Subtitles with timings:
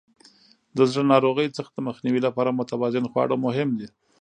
[0.77, 3.87] د زړه ناروغیو څخه د مخنیوي لپاره متوازن خواړه مهم دي.